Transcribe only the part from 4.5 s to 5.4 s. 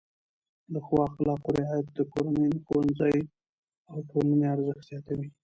ارزښت زیاتوي.